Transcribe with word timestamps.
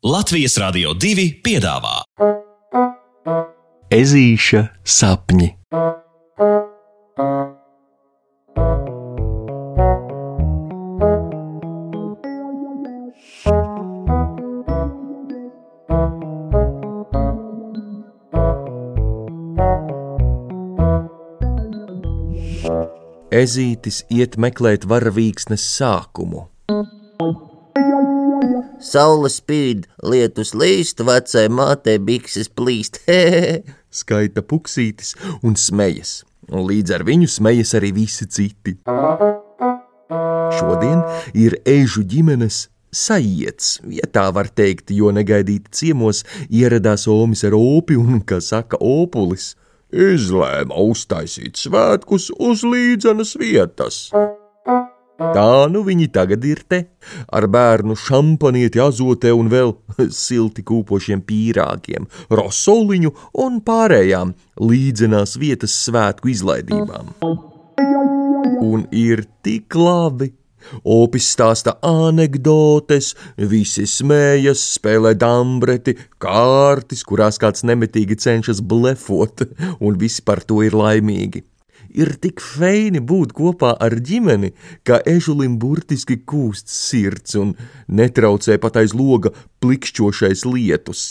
Latvijas 0.00 0.54
Rādio 0.56 0.94
2 0.96 1.26
piedāvā 1.44 1.98
Ezīša 3.92 4.62
sapņi. 4.80 5.48
Ezītis 23.28 24.00
iet 24.08 24.40
meklēt 24.40 24.88
varavīksnes 24.88 25.68
sākumu. 25.76 26.46
Saule 28.90 29.28
spīd, 29.30 29.84
lietus 30.02 30.50
līst, 30.58 30.98
vecai 31.06 31.44
mātei 31.52 32.00
bikses 32.02 32.48
plīst. 32.50 32.98
Skaita 34.00 34.42
puksītis 34.42 35.12
un 35.46 35.54
smejas, 35.54 36.24
un 36.50 36.64
līdz 36.66 36.96
ar 36.96 37.04
viņu 37.06 37.28
smejas 37.30 37.76
arī 37.78 37.92
visi 38.00 38.26
citi. 38.26 38.74
Šodien 40.58 41.04
ir 41.38 41.54
ežu 41.62 42.02
ģimenes 42.02 42.64
sajiets, 42.90 43.76
ja 43.94 44.10
tā 44.10 44.26
var 44.34 44.50
teikt, 44.50 44.90
jo 44.90 45.14
negaidīti 45.14 45.70
ciemos 45.70 46.24
ieradās 46.48 47.06
Omis 47.06 47.46
ar 47.46 47.54
opi 47.54 47.94
un, 48.00 48.18
kā 48.26 48.42
saka, 48.42 48.80
opulis. 48.82 49.52
Izlēma 49.90 50.82
uztaisīt 50.82 51.62
svētkus 51.62 52.32
uz 52.42 52.66
līdzenas 52.66 53.36
vietas. 53.38 54.08
Tā 55.20 55.68
nu 55.68 55.82
viņi 55.84 56.06
tagad 56.14 56.44
ir 56.48 56.62
te, 56.64 56.78
ar 57.28 57.44
bērnu 57.52 57.92
šampanieti 57.98 58.80
azotē 58.80 59.34
un 59.36 59.50
vēl 59.52 59.74
silti 60.24 60.64
kūpošiem 60.64 61.20
pīrāgiem, 61.28 62.08
rosoliņu 62.32 63.12
un 63.44 63.60
pārējām 63.66 64.32
līdzenās 64.64 65.36
vietas 65.40 65.76
svētku 65.84 66.32
izlaidībām. 66.32 67.12
Un 68.64 68.86
ir 68.96 69.26
tik 69.44 69.76
labi! 69.76 70.32
Opis 70.84 71.26
stāsta 71.34 71.72
anekdotes, 71.84 73.14
visi 73.50 73.86
smējas, 73.88 74.60
spēlē 74.76 75.14
dambreti, 75.18 75.96
kārtis, 76.20 77.04
kurās 77.08 77.40
kāds 77.40 77.64
nemitīgi 77.66 78.18
cenšas 78.20 78.60
blefot, 78.60 79.48
un 79.80 79.96
visi 80.00 80.24
par 80.24 80.44
to 80.44 80.60
ir 80.64 80.76
laimīgi 80.76 81.46
ir 81.94 82.14
tik 82.22 82.40
feini 82.42 83.00
būt 83.00 83.34
kopā 83.36 83.74
ar 83.80 83.96
ģimeni, 83.98 84.52
ka 84.86 85.00
ežulim 85.06 85.58
burtiski 85.62 86.20
kūst 86.26 86.70
sirds 86.72 87.36
un 87.40 87.54
netraucē 87.88 88.58
pat 88.62 88.80
aiz 88.82 88.94
loga 88.96 89.32
plikšķošais 89.62 90.46
lietus. 90.48 91.10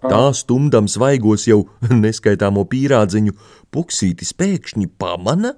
Tā 0.00 0.22
stumdam 0.32 0.88
svaigos 0.88 1.44
jau 1.48 1.64
neskaitāmo 2.04 2.64
pīrādziņu, 2.70 3.36
puksītis 3.74 4.32
pēkšņi 4.38 4.88
pamana, 4.98 5.54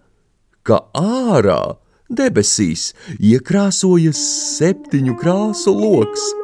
ka 0.66 0.82
ārā 0.98 1.76
debesīs 2.12 2.90
iekrāsojas 3.18 4.20
septiņu 4.58 5.16
krāsu 5.20 5.74
loks. 5.78 6.41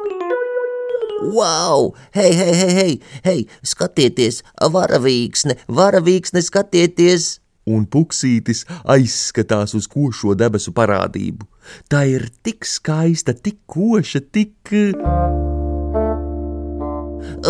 Wow! 1.21 1.95
Hei, 2.15 2.33
hei, 2.35 2.53
hei, 2.55 2.73
hei, 2.73 3.01
hei! 3.25 3.45
Skatieties, 3.63 4.39
varavīksne, 4.71 5.57
varavīksne, 5.67 6.41
skatieties! 6.45 7.39
Un 7.69 7.83
puksītis 7.91 8.63
aizskatās 8.89 9.75
uz 9.77 9.85
košo 9.91 10.33
debesu 10.39 10.71
parādību. 10.73 11.45
Tā 11.91 12.05
ir 12.09 12.29
tik 12.43 12.65
skaista, 12.65 13.35
tik 13.35 13.59
koša, 13.69 14.23
tik. 14.31 14.71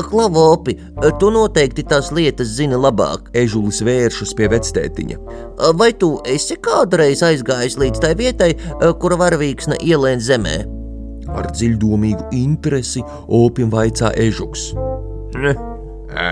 Klavopi, 0.09 0.75
tu 1.21 1.29
noteikti 1.33 1.85
tās 1.87 2.09
lietas 2.15 2.51
zini 2.57 2.77
labāk. 2.79 3.29
Ežulis 3.37 3.83
vēršas 3.85 4.33
pie 4.35 4.49
vectētiņa. 4.51 5.21
Vai 5.77 5.93
tu 5.93 6.15
esi 6.27 6.57
kādreiz 6.57 7.23
aizgājis 7.25 7.77
līdz 7.79 8.03
tai 8.03 8.11
vietai, 8.17 8.51
kura 8.99 9.21
varavīksne 9.21 9.79
ielēna 9.85 10.25
zemē? 10.25 10.57
Ar 11.37 11.49
dziļdomīgu 11.53 12.29
interesi 12.37 13.03
opim 13.27 13.69
vaicā 13.73 14.13
ežuks. 14.17 14.71
Ne, 15.37 15.53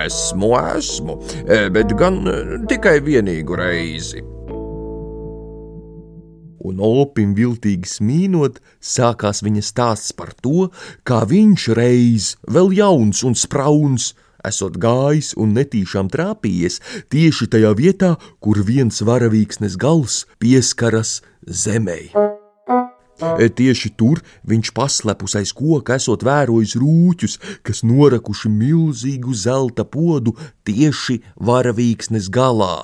esmu, 0.05 0.53
esmu, 0.77 1.19
bet 1.73 1.93
gan 1.99 2.23
tikai 2.69 2.97
vienīgu 3.05 3.59
reizi. 3.59 4.23
Un 6.67 6.81
opim 6.83 7.35
viltīgi 7.37 7.87
smīnot, 7.87 8.57
sākās 8.83 9.43
viņa 9.45 9.63
stāsts 9.63 10.15
par 10.17 10.33
to, 10.43 10.69
kā 11.07 11.21
viņš 11.29 11.67
reiz, 11.77 12.31
vēl 12.49 12.73
jauns 12.75 13.23
un 13.27 13.37
sprauns, 13.37 14.11
esot 14.47 14.79
gājis 14.81 15.33
un 15.37 15.53
netīšām 15.57 16.09
trāpījies 16.13 16.81
tieši 17.13 17.49
tajā 17.53 17.71
vietā, 17.77 18.15
kur 18.43 18.63
viens 18.65 18.99
varavīksnes 19.05 19.79
gals 19.79 20.25
pieskaras 20.41 21.21
zemei. 21.45 22.11
E, 23.17 23.49
tieši 23.49 23.93
tur 23.97 24.21
viņš 24.47 24.73
paslepus 24.77 25.37
aiz 25.39 25.53
koka 25.57 25.97
esot 25.97 26.25
vērojis 26.27 26.75
rūķus, 26.81 27.39
kas 27.65 27.83
norakuši 27.87 28.51
milzīgu 28.53 29.33
zelta 29.33 29.85
podu 29.85 30.35
tieši 30.67 31.21
varavīksnes 31.41 32.29
galā. 32.33 32.75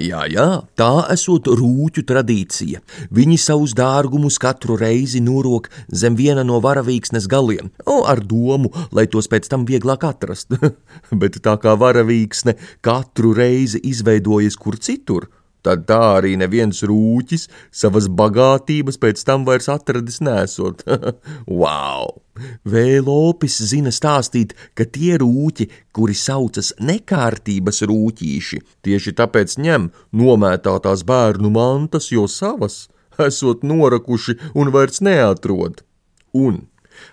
Jā, 0.00 0.22
jā, 0.32 0.46
tā 0.78 0.88
esot 1.12 1.50
rūķu 1.52 2.04
tradīcija. 2.08 2.80
Viņi 3.12 3.36
savus 3.42 3.74
dārgumus 3.76 4.38
katru 4.40 4.78
reizi 4.80 5.20
norok 5.20 5.68
zem 5.92 6.16
viena 6.16 6.44
no 6.46 6.62
varavīksnes 6.64 7.26
galiem, 7.28 7.68
o, 7.84 7.98
ar 8.08 8.22
domu, 8.24 8.70
lai 8.96 9.04
tos 9.12 9.28
pēc 9.28 9.50
tam 9.52 9.66
vieglāk 9.68 10.06
atrast. 10.08 10.56
Bet 11.20 11.36
tā 11.44 11.58
kā 11.60 11.74
varavīksne 11.76 12.56
katru 12.80 13.34
reizi 13.36 13.82
izveidojas 13.90 14.56
kur 14.56 14.80
citur, 14.80 15.28
tad 15.66 15.86
tā 15.88 16.00
arī 16.18 16.36
neviens 16.40 16.82
rūķis 16.86 17.48
savas 17.82 18.08
bagātības 18.08 19.00
pēc 19.00 19.24
tam 19.26 19.46
vairs 19.48 19.70
atradis 19.72 20.20
nesot. 20.24 20.84
wow! 21.62 22.20
Vēlopis 22.64 23.58
zina 23.68 23.92
stāstīt, 23.92 24.54
ka 24.74 24.86
tie 24.88 25.18
rūķi, 25.20 25.68
kuri 25.92 26.16
saucas 26.16 26.72
nekārtības 26.80 27.82
rūķīši, 27.90 28.62
tieši 28.86 29.16
tāpēc 29.18 29.58
ņem 29.60 29.90
nomētātās 30.16 31.04
bērnu 31.08 31.52
mantas, 31.52 32.08
jo 32.14 32.24
savas 32.30 32.86
esot 33.20 33.64
norakuši 33.66 34.38
un 34.56 34.72
vairs 34.72 35.02
neatrod. 35.04 35.84
Un 36.32 36.62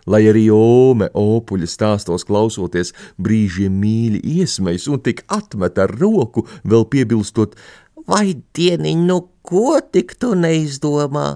lai 0.10 0.24
arī 0.30 0.48
Ome 0.54 1.10
opuļa 1.16 1.70
stāstos 1.70 2.26
klausoties 2.28 2.94
brīžiem 3.22 3.76
mīļi 3.82 4.22
iesmejs 4.38 4.88
un 4.92 5.02
tik 5.04 5.24
atmet 5.34 5.80
ar 5.82 5.94
roku, 6.00 6.46
vēl 6.64 6.88
piebilstot, 6.92 7.56
vai 8.08 8.34
dieniņ, 8.56 9.04
nu 9.10 9.20
ko 9.46 9.80
tik 9.92 10.16
tu 10.22 10.34
neizdomā? 10.36 11.28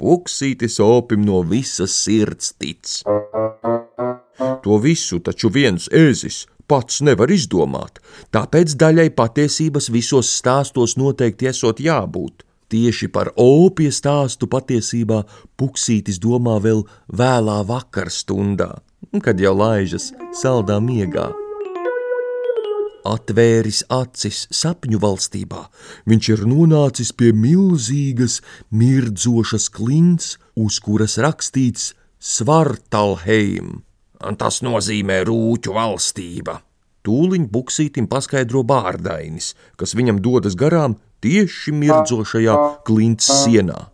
Puksītis 0.00 0.78
opim 0.80 1.26
no 1.26 1.42
visas 1.44 1.92
sirds 1.92 2.54
tic. 2.56 3.02
To 4.64 4.78
visu 4.80 5.20
taču 5.20 5.50
viens 5.52 5.90
ēzis 5.92 6.46
pats 6.70 7.00
nevar 7.04 7.32
izdomāt, 7.34 7.98
tāpēc 8.32 8.76
daļai 8.80 9.10
patiesības 9.18 9.90
visos 9.92 10.30
stāstos 10.38 10.96
noteikti 10.96 11.50
esot 11.50 11.82
jābūt. 11.82 12.46
Tieši 12.70 13.08
par 13.10 13.32
opija 13.34 13.90
stāstu 13.90 14.46
patiesībā 14.46 15.24
Puksītis 15.58 16.20
domā 16.22 16.60
vēl 16.62 16.84
vēlā 17.10 17.58
vakarstundā, 17.66 18.70
kad 19.26 19.42
jau 19.42 19.56
laižas 19.58 20.12
saldā 20.38 20.78
miegā 20.78 21.26
atvēris 23.06 23.84
acis 23.92 24.46
sapņu 24.54 25.00
valstībā, 25.02 25.66
viņš 26.10 26.30
ir 26.34 26.44
nonācis 26.50 27.12
pie 27.16 27.32
milzīgas, 27.36 28.40
mirdzošas 28.70 29.68
klints, 29.74 30.36
uz 30.56 30.80
kuras 30.84 31.18
rakstīts 31.20 31.94
Svartalheim. 32.20 33.80
Tas 34.36 34.60
nozīmē 34.60 35.22
rūķu 35.24 35.72
valstība. 35.72 36.58
Tūliņ 37.00 37.46
buksītim 37.48 38.10
paskaidro 38.12 38.60
bārdainis, 38.68 39.54
kas 39.80 39.96
viņam 39.96 40.20
dodas 40.20 40.52
garām 40.52 40.98
tieši 41.24 41.72
mirdzošajā 41.72 42.56
klints 42.84 43.30
sienā. 43.40 43.86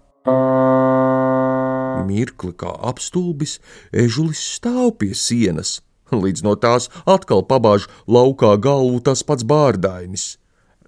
Mirkli 2.06 2.52
kā 2.58 2.72
apstulbis, 2.90 3.60
ežulis 3.94 4.42
stāv 4.58 4.96
pie 4.98 5.12
sienas, 5.14 5.78
Līdz 6.24 6.44
no 6.46 6.54
tās 6.60 6.90
atkal 7.06 7.44
pabāž 7.48 7.88
laukā 8.06 8.54
galvu 8.62 9.00
tas 9.04 9.24
pats 9.26 9.46
bārdainis. 9.46 10.36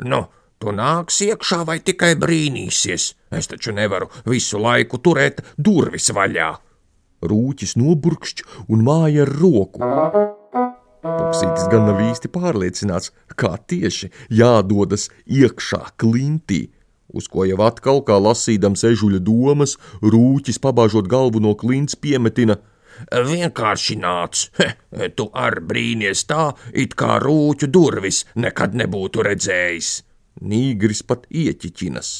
Nu, 0.04 0.26
tu 0.62 0.74
nāksi 0.74 1.32
iekšā 1.32 1.64
vai 1.66 1.80
tikai 1.82 2.14
brīnīsies? 2.20 3.12
Es 3.34 3.50
taču 3.50 3.74
nevaru 3.74 4.10
visu 4.26 4.60
laiku 4.62 5.00
turēt 5.02 5.42
durvis 5.58 6.10
vaļā. 6.14 6.54
Rūķis 7.28 7.74
noburkšķ 7.80 8.44
un 8.70 8.84
māja 8.86 9.26
ar 9.26 9.32
roku. 9.40 9.82
Puksītis 11.02 11.68
gan 11.70 11.86
nav 11.86 12.00
īsti 12.02 12.30
pārliecināts, 12.34 13.12
kā 13.38 13.56
tieši 13.70 14.10
jādodas 14.34 15.08
iekšā 15.26 15.80
klintī, 15.98 16.68
uz 17.14 17.28
ko 17.30 17.46
jau 17.48 17.58
atkal, 17.66 18.02
kā 18.06 18.18
lasīdams 18.18 18.84
ežuļa 18.90 19.20
domas, 19.24 19.76
rūķis 20.02 20.58
pabāžot 20.62 21.10
galvu 21.10 21.42
no 21.42 21.54
klints 21.58 21.98
piemetina. 21.98 22.58
Vienkārši 23.30 23.98
nāc, 24.02 24.48
He, 24.58 25.08
tu 25.16 25.28
ar 25.34 25.60
brīnies 25.60 26.24
tā, 26.30 26.52
it 26.72 26.96
kā 26.98 27.18
rūķu 27.22 27.70
durvis 27.70 28.24
nekad 28.36 28.76
nebūtu 28.78 29.26
redzējis. 29.26 29.92
Nīgris 30.48 31.02
pat 31.02 31.26
ieķiķinas. 31.30 32.10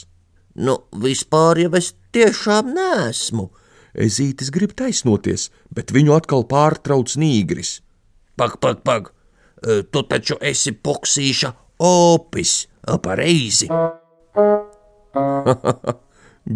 Nu, 0.59 0.75
vispār 1.05 1.61
jau 1.63 1.75
es 1.79 1.93
tiešām 2.15 2.73
nesmu. 2.75 3.51
Ezītis 3.99 4.51
grib 4.55 4.75
taisnoties, 4.79 5.51
bet 5.75 5.95
viņu 5.95 6.17
atkal 6.17 6.45
pārtrauc 6.51 7.15
nīgris. 7.19 7.79
Pag, 8.39 8.59
pag, 8.63 8.83
pag, 8.87 9.13
E, 9.67 9.83
tu 9.91 10.03
taču 10.07 10.37
esi 10.45 10.73
poksīša 10.73 11.53
opis, 11.83 12.69
pareizi. 13.03 13.69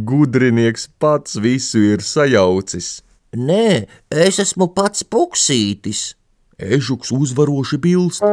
Gudrinieks 0.09 0.89
pats 1.03 1.37
visu 1.43 1.79
ir 1.93 2.01
sajaucis. 2.07 3.03
Nē, 3.33 3.87
es 4.13 4.39
esmu 4.43 4.69
pats 4.77 5.07
puksītis. 5.09 6.13
Ežuks 6.61 7.15
uzvaroši 7.17 7.79
bilst. 7.81 8.25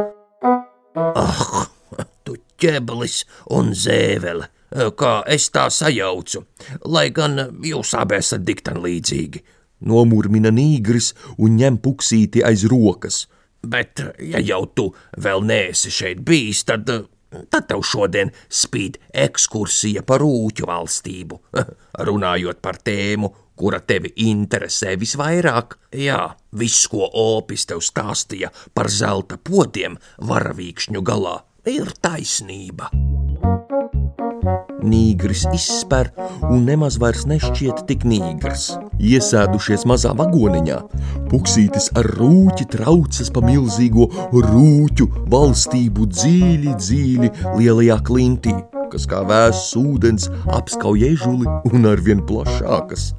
Ah, 0.92 1.70
tu 2.24 2.36
ķeblis 2.60 3.22
un 3.56 3.72
zēvele, 3.72 4.50
kā 5.00 5.14
es 5.24 5.48
tā 5.54 5.70
sajaucu, 5.72 6.44
lai 6.92 7.08
gan 7.16 7.40
jūs 7.64 7.94
abi 7.96 8.18
esat 8.20 8.44
diktan 8.44 8.82
līdzīgi. 8.84 9.40
Nomurmina 9.88 10.52
nīgris 10.52 11.14
un 11.38 11.56
ņem 11.56 11.80
puksīti 11.80 12.44
aiz 12.44 12.66
rokas. 12.68 13.24
Bet, 13.64 14.04
ja 14.20 14.40
jau 14.44 14.66
tu 14.68 14.90
vēl 15.16 15.40
neesi 15.48 15.88
šeit 15.92 16.20
bijis, 16.28 16.60
tad, 16.68 16.92
tad 17.50 17.68
tev 17.70 17.84
šodien 17.86 18.32
spīd 18.48 18.98
ekskursija 19.26 20.02
par 20.06 20.22
rūķu 20.24 20.68
valstību. 20.70 21.40
Runājot 22.08 22.60
par 22.64 22.80
tēmu, 22.84 23.32
kura 23.60 23.82
tevi 23.84 24.12
interesē 24.24 24.96
visvairāk, 25.00 25.76
jā, 26.00 26.22
viss, 26.56 26.88
ko 26.88 27.04
opis 27.06 27.68
tev 27.68 27.84
stāstīja 27.84 28.52
par 28.74 28.88
zelta 28.88 29.36
potiem 29.36 30.00
varavīkšņu 30.32 31.04
galā, 31.04 31.40
ir 31.68 31.92
taisnība. 32.00 32.88
Nīgris 34.86 35.44
izspēr 35.52 36.10
un 36.48 36.64
nemaz 36.68 36.96
vairs 37.00 37.26
nešķiet 37.28 37.84
tik 37.88 38.06
nīgrs. 38.08 38.70
Iesēdušies 39.00 39.86
mazā 39.88 40.12
vagoniņā, 40.16 40.78
puksītis 41.30 41.90
ar 41.98 42.08
rūķi 42.18 42.66
traucas 42.74 43.30
pa 43.34 43.42
milzīgo 43.44 44.08
rūķu 44.32 45.08
valstību 45.32 46.08
dziļi, 46.14 46.74
dziļi 46.80 47.32
lielajā 47.58 47.98
klintī, 48.08 48.54
kas 48.92 49.06
kā 49.10 49.22
vēss 49.28 49.74
ūdens 49.78 50.28
apskauj 50.56 51.06
ežuli 51.12 51.48
un 51.70 51.88
arvien 51.90 52.22
plašākas. 52.26 53.12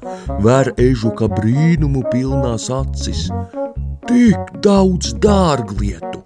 Vēr 0.44 0.72
ežu 0.80 1.14
kā 1.18 1.30
brīnumu 1.32 2.04
pilnās 2.12 2.68
acis. 2.74 3.28
Tik 4.02 4.58
daudz 4.64 5.12
dārglietu, 5.22 6.24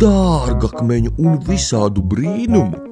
dārgakmeņu 0.00 1.16
un 1.24 1.40
visādu 1.48 2.04
brīnumu! 2.04 2.84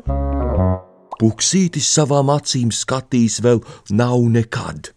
Puksītis 1.23 1.87
savām 1.87 2.33
acīm 2.35 2.73
skatīs 2.75 3.37
vēl 3.45 3.61
nav 3.95 4.25
nekad, 4.35 4.89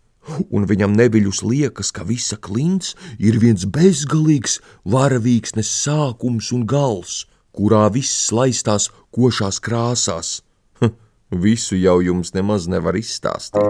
un 0.50 0.64
viņam 0.66 0.96
neviļus 0.98 1.44
liekas, 1.46 1.92
ka 1.94 2.02
visa 2.02 2.40
klints 2.42 2.96
ir 3.22 3.38
viens 3.44 3.68
bezgalīgs 3.70 4.56
varavīksnes 4.90 5.70
sākums 5.84 6.50
un 6.56 6.64
gals, 6.66 7.28
kurā 7.54 7.84
viss 7.94 8.32
laistās 8.34 8.88
košās 9.14 9.62
krāsās. 9.62 10.32
Visu 11.46 11.78
jau 11.78 12.00
jums 12.02 12.34
nemaz 12.34 12.66
nevar 12.74 12.98
izstāstīt. 12.98 13.62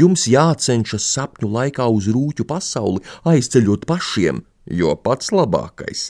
Jums 0.00 0.24
jācenšas 0.32 1.10
sapņu 1.12 1.52
laikā 1.58 1.90
uz 1.92 2.08
rūķu 2.08 2.48
pasauli 2.48 3.04
aizceļot 3.28 3.84
pašiem, 3.84 4.40
jo 4.80 4.96
pats 5.04 5.28
labākais, 5.36 6.08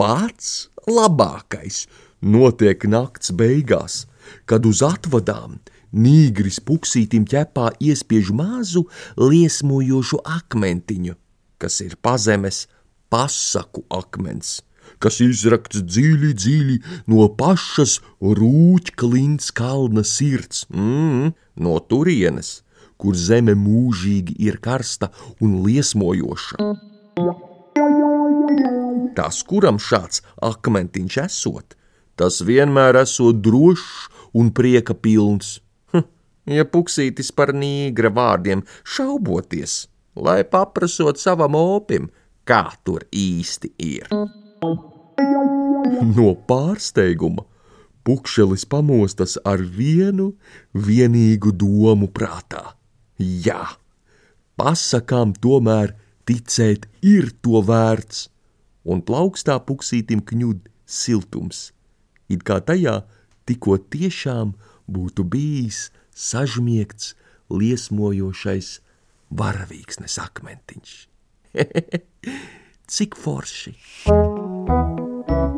pats 0.00 0.70
labākais 0.88 1.84
notiek 2.24 2.88
nakts 2.88 3.32
beigās, 3.36 4.04
kad 4.48 4.66
uz 4.66 4.82
atvadām 4.84 5.60
nīgris 5.94 6.58
puksītim 6.64 7.26
ķepā 7.30 7.70
iespiež 7.78 8.32
mazu 8.34 8.86
liesmojošu 9.20 10.20
akmentiņu, 10.24 11.14
kas 11.60 11.80
ir 11.84 11.94
pazemes 12.02 12.64
pasaku 13.12 13.84
akmens, 13.94 14.62
kas 14.98 15.20
izrakts 15.22 15.84
dziļi, 15.84 16.32
dziļi 16.34 16.78
no 17.12 17.28
pašas 17.38 18.00
rūķklints 18.20 19.52
kalna 19.54 20.04
sirds, 20.08 20.64
mm, 20.72 21.30
no 21.62 21.78
turienes, 21.88 22.62
kur 22.98 23.14
zeme 23.18 23.54
mūžīgi 23.58 24.34
ir 24.48 24.58
karsta 24.64 25.10
un 25.44 25.60
liesmojoša. 25.66 26.58
Tas, 29.14 29.42
kuram 29.46 29.78
šāds 29.78 30.24
akmentiņš 30.42 31.18
esot, 31.22 31.76
tas 32.16 32.40
vienmēr 32.46 33.00
esot 33.02 33.40
drošs 33.44 34.08
un 34.34 34.50
prieka 34.54 34.94
pilns. 34.94 35.58
Hm, 35.92 36.06
ja 36.58 36.66
puksītis 36.68 37.32
par 37.34 37.54
nīgra 37.56 38.10
vārdiem 38.14 38.64
šauboties, 38.96 39.86
lai 40.14 40.42
paprasot 40.44 41.20
savam 41.22 41.56
opim, 41.58 42.10
kā 42.44 42.66
tur 42.84 43.06
īsti 43.10 43.72
ir. 43.78 44.10
No 46.14 46.32
pārsteiguma 46.48 47.44
pukšelis 48.04 48.66
pamostas 48.68 49.38
ar 49.48 49.62
vienu 49.62 50.32
vienīgu 50.74 51.54
domu 51.56 52.10
prātā. 52.12 52.74
Jā, 53.18 53.62
pasakām 54.60 55.32
tomēr 55.40 55.94
ticēt 56.28 56.88
ir 57.00 57.30
to 57.44 57.62
vērts, 57.64 58.28
un 58.84 59.00
plaukstā 59.06 59.56
puksītim 59.64 60.20
kņud 60.26 60.66
siltums 60.84 61.70
it 62.28 62.44
kā 62.46 62.60
tajā 62.64 63.02
tikko 63.48 63.78
tiešām 63.92 64.54
būtu 64.90 65.24
bijis 65.28 65.88
sažmiegts, 66.14 67.14
liesmojošais 67.50 68.78
varavīksnes 69.34 70.18
akmentiņš. 70.22 70.94
Cik 72.94 73.16
forši! 73.16 73.74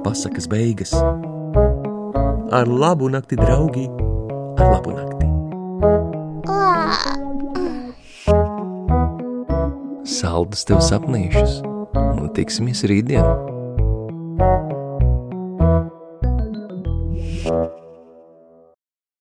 Pasakas 0.05 0.47
beigas. 0.51 0.95
Ar 2.55 2.71
labu 2.71 3.11
nakti, 3.11 3.39
draugi! 3.39 3.89
Ar 4.57 4.71
labu 4.77 4.95
nakti! 4.95 5.27
Saldus 10.07 10.65
tev 10.69 10.81
sapnīšus 10.87 11.61
un 11.67 12.31
tiksimies 12.39 12.87
rītdien! 12.89 13.56